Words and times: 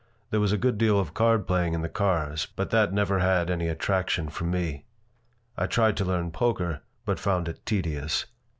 There 0.31 0.39
was 0.39 0.51
a 0.51 0.57
good 0.57 0.79
deal 0.79 0.99
of 0.99 1.13
card 1.13 1.45
playing 1.45 1.75
in 1.75 1.83
the 1.83 1.87
cars, 1.87 2.47
but 2.55 2.71
that 2.71 2.91
never 2.91 3.19
had 3.19 3.51
any 3.51 3.67
attraction 3.67 4.29
for 4.29 4.45
me. 4.45 4.85
I 5.55 5.67
tried 5.67 5.95
to 5.97 6.05
learn 6.05 6.31
poker, 6.31 6.81
but 7.05 7.19
found 7.19 7.47
it 7.47 7.63
tedious. 7.67 8.25